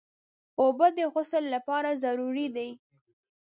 [0.61, 2.69] اوبه د غسل لپاره ضروري دي.